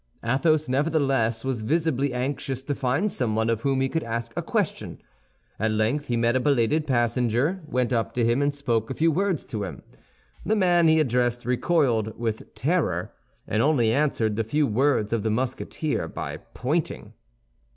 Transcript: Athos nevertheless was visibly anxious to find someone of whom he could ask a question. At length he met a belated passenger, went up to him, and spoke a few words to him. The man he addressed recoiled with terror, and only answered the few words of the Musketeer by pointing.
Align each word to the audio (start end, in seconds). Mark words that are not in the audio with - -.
Athos 0.25 0.67
nevertheless 0.67 1.43
was 1.45 1.61
visibly 1.61 2.11
anxious 2.11 2.63
to 2.63 2.73
find 2.73 3.11
someone 3.11 3.51
of 3.51 3.61
whom 3.61 3.81
he 3.81 3.87
could 3.87 4.01
ask 4.03 4.33
a 4.35 4.41
question. 4.41 4.99
At 5.59 5.69
length 5.73 6.07
he 6.07 6.17
met 6.17 6.35
a 6.35 6.39
belated 6.39 6.87
passenger, 6.87 7.61
went 7.67 7.93
up 7.93 8.11
to 8.13 8.25
him, 8.25 8.41
and 8.41 8.51
spoke 8.51 8.89
a 8.89 8.95
few 8.95 9.11
words 9.11 9.45
to 9.45 9.63
him. 9.63 9.83
The 10.43 10.55
man 10.55 10.87
he 10.87 10.99
addressed 10.99 11.45
recoiled 11.45 12.17
with 12.17 12.51
terror, 12.55 13.13
and 13.47 13.61
only 13.61 13.93
answered 13.93 14.37
the 14.37 14.43
few 14.43 14.65
words 14.65 15.13
of 15.13 15.21
the 15.21 15.29
Musketeer 15.29 16.07
by 16.07 16.37
pointing. 16.55 17.13